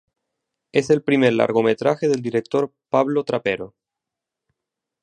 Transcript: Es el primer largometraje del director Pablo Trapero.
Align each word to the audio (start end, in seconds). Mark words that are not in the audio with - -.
Es 0.71 0.89
el 0.89 1.03
primer 1.03 1.33
largometraje 1.33 2.07
del 2.07 2.23
director 2.23 2.73
Pablo 2.89 3.23
Trapero. 3.23 3.75